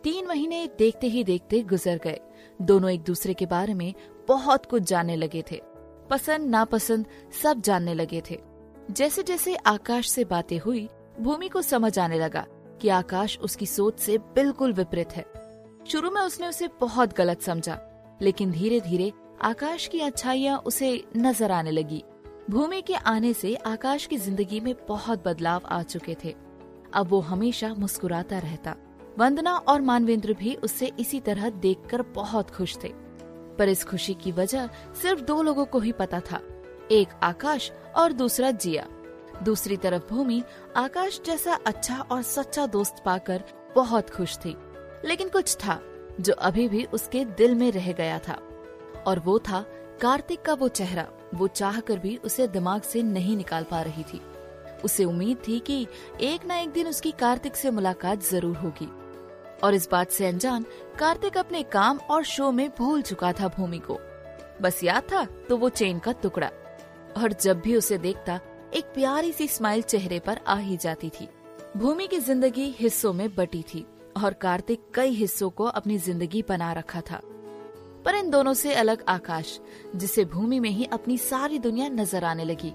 तीन 0.03 0.27
महीने 0.27 0.65
देखते 0.79 1.07
ही 1.07 1.23
देखते 1.23 1.61
गुजर 1.61 1.99
गए। 2.03 2.19
दोनों 2.61 2.89
एक 2.91 3.03
दूसरे 3.03 3.33
के 3.33 3.45
बारे 3.45 3.73
में 3.73 3.93
बहुत 4.27 4.65
कुछ 4.65 4.83
जानने 4.83 5.15
लगे 5.15 5.43
थे। 5.51 5.61
पसंद, 6.09 6.49
नापसंद 6.49 7.05
सब 7.43 7.61
जानने 7.61 7.93
लगे 7.93 8.21
थे। 8.31 8.39
जैसे 8.91 9.23
जैसे 9.23 9.55
आकाश 9.55 10.09
से 10.09 10.23
बातें 10.25 10.57
हुई, 10.59 10.87
भूमि 11.19 11.49
को 11.49 11.61
समझ 11.61 11.97
आने 11.99 12.19
लगा 12.19 12.45
कि 12.81 12.89
आकाश 12.89 13.37
उसकी 13.39 13.65
सोच 13.65 13.99
से 13.99 14.17
बिल्कुल 14.35 14.73
विपरीत 14.73 15.11
है। 15.11 15.25
शुरू 15.87 16.11
में 16.11 16.21
उसने 16.21 16.47
उसे 16.47 16.67
बहुत 16.79 17.15
गलत 17.17 17.41
समझा, 17.41 17.77
लेकिन 18.21 18.51
धीरे 18.51 18.79
धीरे 18.79 19.11
आकाश 19.41 19.87
की 19.87 19.99
अच्छाइयाँ 19.99 20.57
उसे 20.57 21.03
नज़र 21.17 21.51
आने 21.51 21.71
लगी। 21.71 22.03
भूमि 22.51 22.81
के 22.81 22.93
आने 22.93 23.33
से 23.33 23.55
आकाश 23.55 24.05
की 24.05 24.17
ज़िंदगी 24.17 24.59
में 24.59 24.75
बहुत 24.87 25.27
बदलाव 25.27 25.61
आ 25.65 25.83
चुके 25.83 26.15
थे। 26.23 26.35
अब 26.93 27.07
वो 27.07 27.19
हमेशा 27.19 27.73
मुस्कुराता 27.73 28.39
रहता। 28.39 28.75
वंदना 29.19 29.55
और 29.57 29.81
मानवेंद्र 29.81 30.33
भी 30.33 30.55
उससे 30.55 30.91
इसी 30.99 31.19
तरह 31.19 31.49
देखकर 31.49 32.01
बहुत 32.01 32.49
खुश 32.51 32.77
थे। 32.83 32.89
पर 33.57 33.69
इस 33.69 33.83
खुशी 33.83 34.13
की 34.13 34.31
वजह 34.31 34.67
सिर्फ़ 35.01 35.21
दो 35.21 35.41
लोगों 35.41 35.65
को 35.65 35.79
ही 35.79 35.91
पता 35.91 36.19
था। 36.19 36.41
एक 36.91 37.07
आकाश 37.23 37.71
और 37.95 38.13
दूसरा 38.13 38.51
जिया। 38.51 38.87
दूसरी 39.43 39.77
तरफ़ 39.77 40.09
भूमि 40.09 40.43
आकाश 40.75 41.21
जैसा 41.25 41.59
अच्छा 41.67 41.99
और 41.99 42.21
सच्चा 42.21 42.65
दोस्त 42.65 42.95
पाकर 43.05 43.43
बहुत 43.75 44.09
खुश 44.09 44.37
थी। 44.37 44.57
लेकिन 45.05 45.29
कुछ 45.29 45.55
था 45.55 45.81
जो 46.19 46.33
अभी 46.33 46.69
भी 46.69 46.85
उसके 46.85 47.25
दिल 47.25 47.55
में 47.55 47.71
रह 47.71 47.91
गया 47.91 48.19
था। 48.19 48.39
और 49.07 49.19
वो 49.19 49.39
था 49.39 49.65
कार्तिक 50.01 50.41
का 50.41 50.53
वो 50.53 50.67
चेहरा। 50.67 51.11
वो 51.33 51.47
चाह 51.47 51.79
कर 51.79 51.99
भी 51.99 52.15
उसे 52.17 52.47
दिमाग 52.47 52.81
से 52.81 53.03
नहीं 53.03 53.35
निकाल 53.37 53.63
पा 53.63 53.81
रही 53.81 54.03
थी। 54.03 54.21
उसे 54.83 55.03
उम्मीद 55.05 55.37
थी 55.47 55.59
कि 55.59 55.85
एक 56.21 56.45
न 56.45 56.51
एक 56.51 56.69
दिन 56.69 56.87
उसकी 56.87 57.11
कार्तिक 57.11 57.55
से 57.55 57.71
मुलाकात 57.71 58.23
ज़रूर 58.23 58.55
होगी। 58.57 58.87
और 59.63 59.73
इस 59.73 59.87
बात 59.91 60.11
से 60.11 60.27
अनजान 60.27 60.65
कार्तिक 60.99 61.37
अपने 61.37 61.61
काम 61.63 61.97
और 62.09 62.23
शो 62.23 62.51
में 62.51 62.69
भूल 62.77 63.01
चुका 63.01 63.31
था 63.33 63.47
भूमि 63.47 63.79
को। 63.79 63.99
बस 64.61 64.83
याद 64.83 65.03
था 65.11 65.23
तो 65.49 65.57
वो 65.57 65.69
चेन 65.71 65.99
का 65.99 66.11
टुकड़ा। 66.13 66.49
और 67.17 67.33
जब 67.33 67.59
भी 67.61 67.75
उसे 67.75 67.97
देखता, 67.97 68.39
एक 68.73 68.85
प्यारी 68.85 69.31
सी 69.31 69.47
स्माइल 69.47 69.81
चेहरे 69.81 70.19
पर 70.19 70.39
आ 70.47 70.57
ही 70.57 70.77
जाती 70.77 71.09
थी। 71.11 71.27
भूमि 71.77 72.07
की 72.07 72.19
ज़िंदगी 72.19 72.69
हिस्सों 72.79 73.13
में 73.13 73.27
बटी 73.35 73.61
थी 73.63 73.85
और 74.23 74.33
कार्तिक 74.33 74.81
कई 74.93 75.11
हिस्सों 75.11 75.49
को 75.49 75.63
अपनी 75.65 75.97
ज़िंदगी 75.97 76.43
बना 76.49 76.71
रखा 76.73 77.01
था। 77.01 77.21
पर 78.05 78.15
इन 78.15 78.29
दोनों 78.29 78.53
से 78.53 78.73
अलग 78.73 79.03
आकाश, 79.07 79.59
जिसे 79.95 80.25
भूमि 80.25 80.59
में 80.59 80.69
ही 80.69 80.85
अपनी 80.85 81.17
सारी 81.17 81.59
दुनिया 81.59 81.89
नज़र 81.89 82.23
आने 82.23 82.43
लगी। 82.43 82.73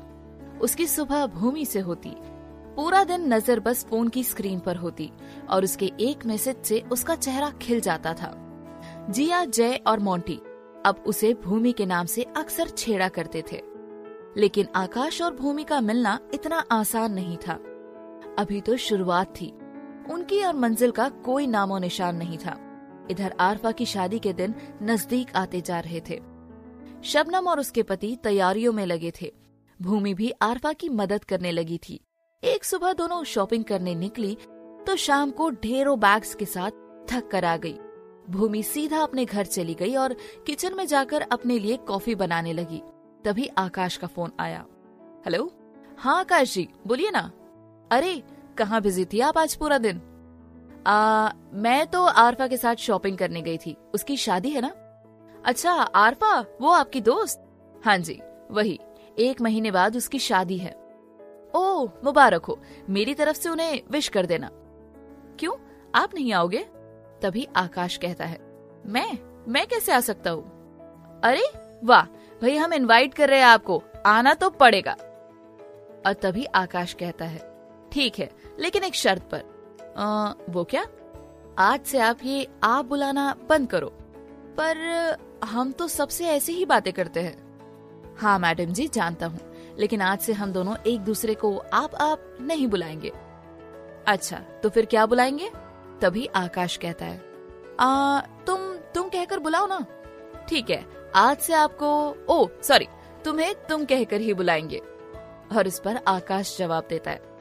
उसकी 0.61 0.87
सुबह 0.87 1.27
भूमि 1.27 1.65
से 1.65 1.81
होती, 1.81 2.13
पूरा 2.77 3.05
दिन 3.05 3.33
नज़र 3.35 3.61
बस 3.61 3.85
फ़ोन 3.85 4.09
की 4.09 4.25
स्क्रीन 4.25 4.59
पर 4.61 4.77
होती, 4.77 5.11
और 5.51 5.65
उसके 5.65 5.93
एक 6.01 6.27
मैसेज 6.27 6.57
से 6.65 6.81
उसका 6.93 7.15
चेहरा 7.15 7.51
खिल 7.51 7.81
जाता 7.81 8.15
था। 8.15 8.35
जिया, 9.11 9.45
जय 9.45 9.81
और 9.87 10.01
मोंटी 10.01 10.41
अब 10.87 11.05
उसे 11.07 11.33
भूमि 11.35 11.73
के 11.73 11.87
नाम 11.87 12.07
से 12.07 12.23
अक्सर 12.37 12.69
छेड़ा 12.69 13.09
करते 13.09 13.43
थे। 13.53 13.61
लेकिन 14.37 14.67
आकाश 14.77 15.23
और 15.23 15.35
भूमि 15.37 15.65
का 15.65 15.81
मिलना 15.81 16.19
इतना 16.35 16.65
आसान 16.73 17.13
नहीं 17.13 17.37
था। 17.37 17.53
अभी 18.39 18.61
तो 18.61 18.77
शुरुआत 18.77 19.35
थी। 19.41 19.53
उनकी 20.11 20.43
और 20.43 20.55
मंजिल 20.55 20.91
का 20.91 21.09
कोई 21.09 21.47
नामो 21.47 21.79
निशान 21.79 22.17
नहीं 22.17 22.39
था। 22.39 22.57
इधर 23.11 23.35
आरफा 23.41 23.73
की 23.73 23.87
शादी 23.87 24.19
के 24.19 24.33
दिन 24.33 24.55
नज़दीक 24.83 25.37
आते 25.37 25.61
जा 25.61 25.81
रहे 25.81 26.01
थे। 26.01 26.23
शबनम 27.05 27.49
और 27.49 27.61
उसके 27.61 27.83
पति 27.83 28.17
तैयारियों 28.25 28.73
में 28.73 28.87
लगे 28.87 29.13
थे। 29.23 29.35
भूमि 29.83 30.15
भी 30.15 30.33
आरफा 30.43 30.73
की 30.73 30.89
मदद 30.89 31.25
करने 31.25 31.53
लगी 31.53 31.81
थी। 31.89 32.01
एक 32.45 32.65
सुबह 32.65 32.93
दोनों 32.93 33.25
शॉपिंग 33.25 33.65
करने 33.65 33.95
निकली 33.95 34.37
तो 34.87 34.97
शाम 34.97 35.31
को 35.31 35.51
ढेरों 35.51 36.01
बैग्स 36.01 36.35
के 36.35 36.45
साथ 36.45 36.71
थक 37.13 37.29
कर 37.33 37.45
आ 37.45 37.57
गई। 37.57 37.79
भूमि 38.31 38.63
सीधा 38.63 38.99
अपने 38.99 39.25
घर 39.25 39.47
चली 39.47 39.75
गई 39.75 39.95
और 39.95 40.15
किचन 40.47 40.75
में 40.75 40.87
जाकर 40.87 41.21
अपने 41.21 41.59
लिए 41.59 41.77
कॉफ़ी 41.77 42.15
बनाने 42.15 42.53
लगी। 42.53 42.83
तभी 43.25 43.47
आकाश 43.59 43.97
का 43.97 44.07
फ़ोन 44.07 44.33
आया। 44.41 44.67
हेलो? 45.27 45.53
हाँ 45.99 46.21
आकाश 46.21 46.55
जी, 46.55 46.69
बोलिए 46.87 47.11
ना। 47.11 47.33
अरे, 47.93 48.23
कहाँ 48.59 48.83
बिज़ी 48.83 49.05
थी 49.05 49.21
आप 49.21 49.39
आज 49.39 49.55
पूरा 49.55 49.79
दिन? 49.79 50.16
आ, 50.87 51.31
मैं 51.53 51.87
तो 51.87 52.05
आरफा 52.05 52.47
के 52.47 52.57
साथ 52.57 52.75
शॉपिंग 52.75 53.19
करने 53.19 53.43
गई 53.43 53.59
थी। 53.59 53.77
उसकी 53.95 54.17
शादी 54.17 54.51
है 54.51 54.61
ना? 54.61 54.69
अच्छा 55.45 55.73
आरफा 55.73 56.45
वो 56.61 56.71
आपकी 56.71 57.01
दोस्त? 57.01 57.45
हाँ 57.85 57.99
जी 57.99 58.21
वही। 58.51 58.81
एक 59.19 59.41
महीने 59.41 59.71
बाद 59.71 59.97
उसकी 59.97 60.19
शादी 60.19 60.59
है। 60.59 60.71
ओ 61.55 61.89
मुबारक 62.05 62.45
हो। 62.45 62.63
मेरी 62.91 63.15
तरफ़ 63.15 63.37
से 63.37 63.49
उन्हें 63.49 63.83
विश 63.91 64.09
कर 64.09 64.27
देना। 64.27 64.51
क्यों? 65.39 65.53
आप 65.95 66.15
नहीं 66.15 66.33
आओगे? 66.33 66.67
तभी 67.23 67.49
आकाश 67.57 67.97
कहता 67.97 68.25
है। 68.25 68.39
मैं? 68.87 69.19
मैं 69.49 69.67
कैसे 69.67 69.93
आ 69.93 70.01
सकता 70.01 70.31
हूँ? 70.31 70.45
अरे 71.25 71.45
वाह! 71.85 72.05
भाई 72.43 72.57
हम 72.57 72.73
इनवाइट 72.73 73.15
कर 73.15 73.29
रहे 73.29 73.39
हैं 73.39 73.47
आपको। 73.47 73.83
आना 74.07 74.35
तो 74.35 74.51
पड़ेगा। 74.51 74.93
और 76.07 76.13
तभी 76.13 76.45
आकाश 76.45 76.93
कहता 76.93 77.25
है। 77.25 77.57
ठीक 77.93 78.19
है 78.19 78.31
लेकिन 78.59 78.85
एक 78.85 78.95
शर्त 78.95 79.23
पर। 79.23 79.56
आ, 79.97 80.33
वो 80.51 80.65
क्या? 80.65 80.87
आज 81.59 81.85
से 81.85 81.99
आप 81.99 82.19
ये 82.25 82.49
आप 82.63 82.85
बुलाना 82.85 83.37
बंद 83.49 83.71
करो। 83.71 83.89
पर 84.61 84.77
हम 85.45 85.73
तो 85.73 85.89
सबसे 85.89 86.27
ऐसी 86.27 86.53
ही 86.53 86.65
बातें 86.65 86.93
करते 86.93 87.21
हैं। 87.21 87.47
हाँ 88.19 88.39
मैडम 88.39 88.65
जी 88.65 88.89
जानता 88.89 89.27
हूँ। 89.27 89.41
लेकिन 89.79 90.01
आज 90.01 90.19
से 90.19 90.33
हम 90.33 90.53
दोनों 90.53 90.77
एक 90.87 91.01
दूसरे 91.01 91.35
को 91.35 91.59
आप 91.59 91.95
आप 91.95 92.37
नहीं 92.41 92.67
बुलाएँगे। 92.67 93.13
अच्छा 94.09 94.37
तो 94.37 94.69
फिर 94.69 94.87
क्या 94.87 95.07
बुलाएँगे? 95.07 95.51
तभी 96.03 96.27
आकाश 96.27 96.77
कहता 96.77 97.05
है। 97.05 97.25
आ, 97.81 98.21
तुम 98.21 98.77
तुम 98.95 99.09
कहकर 99.09 99.39
बुलाओ 99.39 99.67
ना। 99.67 99.87
ठीक 100.49 100.71
है 100.71 100.87
आज 101.15 101.39
से 101.39 101.55
आपको 101.55 102.17
ओ 102.29 102.49
सॉरी 102.63 102.87
तुम्हें 103.25 103.55
तुम 103.55 103.85
कहकर 103.85 104.21
ही 104.21 104.35
बुलाएँगे। 104.35 104.79
और 105.57 105.67
इस 105.67 105.79
पर 105.79 105.97
आकाश 106.09 106.59
जवाब 106.59 106.87
देता 106.91 107.11
है। 107.11 107.36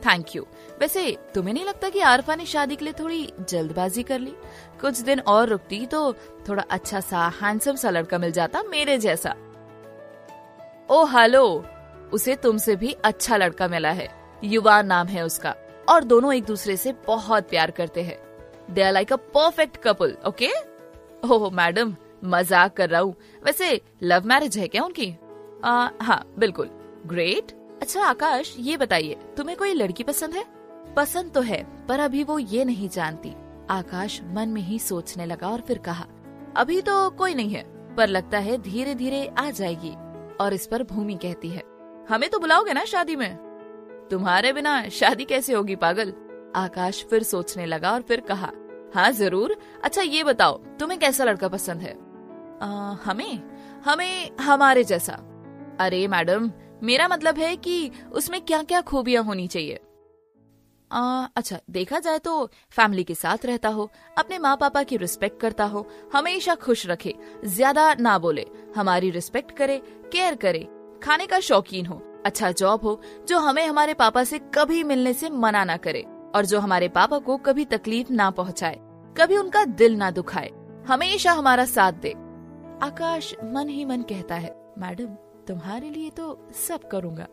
थैंक 0.00 0.34
यू 0.36 0.46
वैसे 0.80 1.16
तुम्हें 1.34 1.52
नहीं 1.54 1.64
लगता 1.64 1.88
कि 1.88 2.00
आरफा 2.00 2.34
ने 2.34 2.44
शादी 2.46 2.76
के 2.76 2.84
लिए 2.84 2.94
थोड़ी 2.98 3.32
जल्दबाजी 3.40 4.02
कर 4.02 4.18
ली? 4.18 4.34
कुछ 4.80 5.00
दिन 5.00 5.20
और 5.20 5.48
रुकती 5.48 5.84
तो 5.86 6.12
थोड़ा 6.48 6.64
अच्छा 6.70 7.00
सा 7.00 7.26
हैंडसम 7.42 7.76
सा 7.76 7.90
लड़का 7.90 8.18
मिल 8.18 8.32
जाता 8.32 8.62
मेरे 8.62 8.98
जैसा। 8.98 9.34
ओ 10.90 11.04
हेलो 11.06 11.44
उसे 12.12 12.34
तुमसे 12.36 12.76
भी 12.76 12.92
अच्छा 13.04 13.36
लड़का 13.36 13.68
मिला 13.68 13.90
है। 13.90 14.08
युवा 14.44 14.80
नाम 14.82 15.06
है 15.06 15.24
उसका। 15.24 15.54
और 15.88 16.04
दोनों 16.04 16.32
एक 16.34 16.44
दूसरे 16.44 16.76
से 16.76 16.92
बहुत 17.06 17.48
प्यार 17.50 17.70
करते 17.70 18.02
हैं। 18.02 18.18
They 18.70 18.82
are 18.82 18.92
like 18.92 19.12
a 19.12 19.16
perfect 19.34 19.76
couple 19.76 20.16
okay 20.26 20.50
oh 21.24 21.50
madam 21.52 21.94
मज़ाक 22.24 22.76
कर 22.76 22.88
रहा 22.90 23.00
हूँ। 23.00 23.14
वैसे 23.44 23.80
लव 24.02 24.26
मैरिज 24.26 24.58
है 24.58 24.68
क्या 24.68 24.82
उनकी? 24.82 25.14
आ, 25.64 25.88
हाँ 26.02 26.24
बिल्कुल। 26.38 26.70
ग्रेट 27.06 27.52
अच्छा 27.82 28.04
आकाश 28.04 28.54
ये 28.58 28.76
बताइए 28.76 29.16
तुम्हें 29.36 29.56
कोई 29.56 29.72
लड़की 29.74 30.02
पसंद 30.02 30.34
है? 30.34 30.44
पसंद 30.96 31.32
तो 31.32 31.40
है 31.40 31.62
पर 31.88 32.00
अभी 32.00 32.22
वो 32.24 32.38
ये 32.38 32.64
नहीं 32.64 32.88
जानती। 32.88 33.32
आकाश 33.70 34.20
मन 34.26 34.48
में 34.48 34.60
ही 34.62 34.78
सोचने 34.78 35.26
लगा 35.26 35.48
और 35.48 35.60
फिर 35.60 35.78
कहा 35.78 36.06
अभी 36.56 36.80
तो 36.82 37.08
कोई 37.10 37.34
नहीं 37.34 37.50
है 37.50 37.62
पर 37.96 38.08
लगता 38.08 38.38
है 38.38 38.56
धीरे 38.62 38.94
धीरे 38.94 39.26
आ 39.38 39.48
जाएगी 39.50 39.94
और 40.40 40.54
इस 40.54 40.66
पर 40.66 40.82
भूमि 40.82 41.14
कहती 41.14 41.48
है। 41.48 41.62
हमें 42.08 42.28
तो 42.30 42.38
बुलाओगे 42.38 42.72
ना 42.72 42.84
शादी 42.84 43.16
में? 43.16 43.36
तुम्हारे 44.10 44.52
बिना 44.52 44.88
शादी 44.88 45.24
कैसे 45.24 45.52
होगी 45.52 45.76
पागल? 45.76 46.12
आकाश 46.56 47.04
फिर 47.10 47.22
सोचने 47.22 47.66
लगा 47.66 47.92
और 47.92 48.02
फिर 48.02 48.20
कहा 48.20 48.50
हाँ 48.94 49.10
ज़रूर। 49.12 49.56
अच्छा 49.84 50.02
ये 50.02 50.24
बताओ 50.24 50.58
तुम्हें 50.80 50.98
कैसा 51.00 51.24
लड़का 51.24 51.48
पसंद 51.48 51.80
है? 51.80 51.92
आ, 52.62 52.94
हमें? 53.04 53.40
हमें 53.84 54.36
हमारे 54.40 54.84
जैसा। 54.84 55.12
अरे 55.80 56.06
मैडम 56.08 56.50
मेरा 56.82 57.08
मतलब 57.08 57.38
है 57.38 57.56
कि 57.56 57.90
उसमें 58.12 58.40
क्या 58.40 58.62
क्या 58.62 58.80
खूबियाँ 58.80 59.22
होनी 59.24 59.46
चाहिए। 59.48 59.80
आ, 60.90 61.26
अच्छा 61.36 61.58
देखा 61.70 61.98
जाए 61.98 62.18
तो 62.18 62.46
फैमिली 62.70 63.04
के 63.04 63.14
साथ 63.14 63.46
रहता 63.46 63.68
हो 63.68 63.90
अपने 64.18 64.38
माँ 64.38 64.56
पापा 64.56 64.82
की 64.82 64.96
रिस्पेक्ट 64.96 65.40
करता 65.40 65.64
हो 65.64 65.86
हमेशा 66.12 66.54
खुश 66.54 66.86
रखे 66.86 67.14
ज़्यादा 67.44 67.94
ना 67.94 68.18
बोले 68.18 68.46
हमारी 68.76 69.10
रिस्पेक्ट 69.10 69.56
करे 69.56 69.78
केयर 70.12 70.34
करे 70.34 70.68
खाने 71.02 71.26
का 71.26 71.40
शौकीन 71.40 71.86
हो 71.86 72.02
अच्छा 72.26 72.50
जॉब 72.52 72.82
हो 72.82 73.00
जो 73.28 73.38
हमें 73.38 73.66
हमारे 73.66 73.94
पापा 73.94 74.24
से 74.24 74.38
कभी 74.54 74.82
मिलने 74.84 75.12
से 75.12 75.30
मना 75.30 75.64
ना 75.64 75.76
करे 75.76 76.04
और 76.34 76.46
जो 76.46 76.60
हमारे 76.60 76.88
पापा 76.88 77.18
को 77.18 77.36
कभी 77.36 77.64
तकलीफ़ 77.64 78.12
ना 78.12 78.30
पहुँचाए 78.30 78.78
कभी 79.16 79.36
उनका 79.36 79.64
दिल 79.64 79.96
ना 79.96 80.10
दुखाए 80.10 80.50
हमेशा 80.88 81.32
हमारा 81.32 81.64
साथ 81.64 81.92
दे। 81.92 82.10
आकाश 82.82 83.34
मन 83.44 83.68
ही 83.68 83.84
मन 83.84 84.02
कहता 84.02 84.34
है 84.34 84.54
मैडम 84.78 85.16
तुम्हारे 85.48 85.90
लिए 85.90 86.10
तो 86.10 86.48
सब 86.68 86.88
करूँगा। 86.88 87.26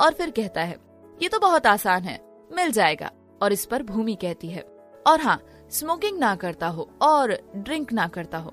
और 0.00 0.14
फिर 0.14 0.30
कहता 0.30 0.62
है 0.62 0.76
ये 1.22 1.28
तो 1.28 1.38
बहुत 1.38 1.66
आसान 1.66 2.04
है 2.04 2.18
मिल 2.52 2.70
जाएगा। 2.72 3.10
और 3.42 3.52
इस 3.52 3.64
पर 3.66 3.82
भूमि 3.82 4.14
कहती 4.14 4.48
है 4.48 4.62
और 5.06 5.20
हाँ 5.20 5.40
स्मोकिंग 5.70 6.18
ना 6.18 6.34
करता 6.36 6.68
हो 6.68 6.88
और 7.02 7.36
ड्रिंक 7.56 7.92
ना 7.92 8.06
करता 8.08 8.38
हो। 8.38 8.52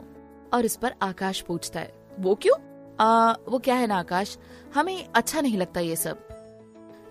और 0.53 0.65
इस 0.65 0.75
पर 0.75 0.93
आकाश 1.01 1.41
पूछता 1.41 1.79
है 1.79 1.93
वो 2.19 2.35
क्यों? 2.35 2.55
आ, 2.99 3.33
वो 3.47 3.59
क्या 3.59 3.75
है 3.75 3.87
ना 3.87 3.95
आकाश? 3.95 4.37
हमें 4.75 5.07
अच्छा 5.15 5.41
नहीं 5.41 5.57
लगता 5.57 5.79
ये 5.79 5.95
सब। 5.95 6.27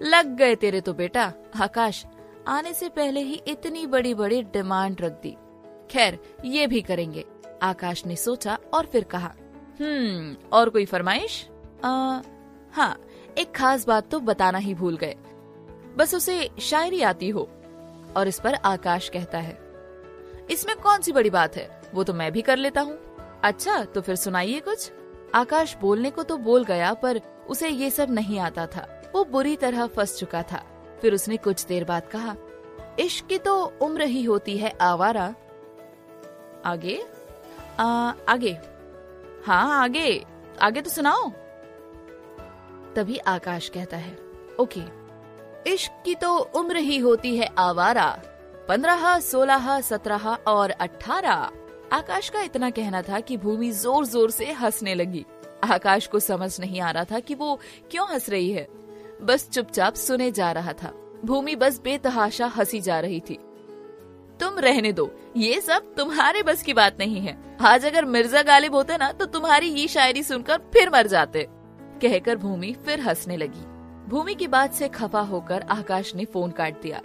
लग 0.03 0.37
गए 0.37 0.55
तेरे 0.55 0.81
तो 0.81 0.95
बेटा 0.95 1.33
आकाश। 1.61 2.05
आने 2.49 2.73
से 2.75 2.89
पहले 2.89 3.21
ही 3.21 3.41
इतनी 3.47 3.87
बड़ी 3.87 4.15
बड़ी 4.15 4.43
डिमांड 4.43 5.01
रख 5.01 5.13
दी। 5.13 5.37
खैर 5.91 6.19
ये 6.45 6.67
भी 6.67 6.81
करेंगे। 6.83 7.25
आकाश 7.63 8.05
ने 8.07 8.17
सोचा 8.17 8.59
और 8.75 8.87
फिर 8.87 9.05
कहा 9.05 9.35
हम्म 9.81 10.37
और 10.53 10.69
कोई 10.69 10.85
फरमाइश? 10.85 11.49
हाँ 11.83 12.97
एक 13.39 13.55
खास 13.57 13.87
बात 13.87 14.09
तो 14.11 14.21
बताना 14.21 14.59
ही 14.59 14.75
भूल 14.75 14.97
गए। 14.97 15.15
बस 15.97 16.15
उसे 16.15 16.49
शायरी 16.61 17.03
आती 17.03 17.29
हो 17.29 17.49
और 18.17 18.29
इस 18.29 18.41
पर 18.41 18.55
आकाश 18.55 19.09
कहता 19.09 19.39
है 19.39 19.59
इसमें 20.51 20.77
कौन 20.77 21.01
सी 21.01 21.13
बड़ी 21.13 21.31
बात 21.31 21.57
है? 21.57 21.69
वो 21.95 22.05
तो 22.05 22.15
मैं 22.15 22.31
भी 22.33 22.43
कर 22.43 22.57
लेता 22.57 22.81
हूँ। 22.81 22.99
अच्छा 23.45 23.85
तो 23.85 24.01
फिर 24.01 24.17
सुनाइए 24.17 24.61
कुछ। 24.61 24.91
आकाश 25.35 25.77
बोलने 25.77 26.11
को 26.11 26.23
तो 26.23 26.37
बोल 26.39 26.65
गया 26.65 26.93
पर 26.95 27.21
उसे 27.49 27.69
ये 27.69 27.91
सब 27.91 28.11
नहीं 28.11 28.39
आता 28.41 28.67
था। 28.67 28.87
वो 29.15 29.25
बुरी 29.25 29.57
तरह 29.57 29.87
फंस 29.87 30.19
चुका 30.19 30.43
था। 30.43 30.63
फिर 31.01 31.15
उसने 31.15 31.37
कुछ 31.37 31.65
देर 31.67 31.85
बाद 31.85 32.09
कहा 32.09 32.37
इश्क 33.01 33.27
की 33.27 33.39
तो 33.39 33.55
उम्र 33.83 34.03
ही 34.03 34.23
होती 34.25 34.57
है 34.59 34.73
आवारा। 34.81 35.35
आगे? 36.65 37.03
आ, 37.79 38.13
आगे। 38.29 38.57
हाँ 39.47 39.83
आगे। 39.83 40.25
आगे 40.63 40.83
तो 40.83 40.91
सुनाओ। 40.91 41.31
तभी 42.97 43.17
आकाश 43.29 43.69
कहता 43.69 43.97
है, 43.97 44.17
ओके, 44.61 44.81
इश्क 45.67 46.03
की 46.05 46.15
तो 46.15 46.37
उम्र 46.57 46.77
ही 46.79 46.99
होती 46.99 47.37
है 47.37 47.49
आवारा, 47.59 48.07
पंद्रह, 48.69 49.19
सोलह, 49.21 49.81
सत्रह 49.83 50.27
और 50.29 50.71
अठारह 50.71 51.51
आकाश 51.93 52.29
का 52.29 52.41
इतना 52.43 52.71
कहना 52.73 53.03
था 53.03 53.21
कि 53.21 53.37
भूमि 53.37 53.71
ज़ोर 53.73 54.07
ज़ोर 54.07 54.31
से 54.31 54.51
हंसने 54.53 54.95
लगी। 54.95 55.25
आकाश 55.65 56.07
को 56.07 56.19
समझ 56.21 56.59
नहीं 56.61 56.81
आ 56.81 56.91
रहा 56.91 57.05
था 57.05 57.21
कि 57.21 57.35
वो 57.35 57.59
क्यों 57.91 58.07
हंस 58.09 58.29
रही 58.31 58.51
है। 58.51 58.67
बस 59.23 59.49
चुपचाप 59.51 59.95
सुने 59.97 60.31
जा 60.33 60.51
रहा 60.53 60.73
था। 60.75 60.93
भूमि 61.25 61.55
बस 61.57 61.81
बेतहाशा 61.81 62.47
हँसी 62.47 62.81
जा 62.81 62.99
रही 63.01 63.21
थी। 63.21 63.39
तुम 64.41 64.59
रहने 64.59 64.93
दो, 64.93 65.11
ये 65.37 65.61
सब 65.61 65.95
तुम्हारे 65.97 66.43
बस 66.43 66.63
की 66.63 66.73
बात 66.75 66.99
नहीं 66.99 67.21
है। 67.21 67.37
आज 67.63 67.87
अगर 67.87 68.05
मिर्ज़ा 68.07 68.43
गालिब 68.45 68.75
होते 68.75 68.97
ना 68.97 69.11
तो 69.13 69.27
तुम्हारी 69.29 69.69
ये 69.71 69.87
शायरी 69.89 70.23
सुनकर 70.23 70.59
फिर 70.73 70.91
मर 70.91 71.07
जाते। 71.07 71.47
कहकर 72.03 72.37
भूमि 72.37 72.73
फिर 72.87 73.01
हंसने 73.01 73.37
लगी। 73.37 73.65
भूमि 74.09 74.35
की 74.35 74.47
बात 74.47 74.73
से 74.73 74.89
खफा 74.89 75.21
होकर 75.23 75.63
आकाश 75.71 76.15
ने 76.15 76.25
फ़ोन 76.25 76.51
काट 76.51 76.81
दिया। 76.83 77.01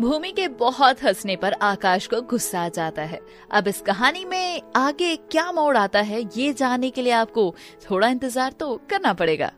भूमि 0.00 0.30
के 0.32 0.46
बहुत 0.48 1.02
हंसने 1.02 1.36
पर 1.36 1.52
आकाश 1.62 2.06
को 2.06 2.20
गुस्सा 2.22 2.60
आ 2.60 2.68
जाता 2.68 3.02
है। 3.02 3.20
अब 3.50 3.68
इस 3.68 3.80
कहानी 3.80 4.24
में 4.24 4.62
आगे 4.76 5.14
क्या 5.16 5.50
मोड़ 5.52 5.76
आता 5.76 6.00
है, 6.00 6.20
ये 6.36 6.52
जानने 6.52 6.90
के 6.90 7.02
लिए 7.02 7.12
आपको 7.12 7.54
थोड़ा 7.90 8.08
इंतज़ार 8.08 8.52
तो 8.52 8.74
करना 8.90 9.12
पड़ेगा। 9.12 9.50